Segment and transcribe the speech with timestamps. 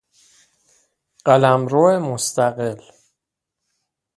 [1.25, 2.79] قلمرو مستقل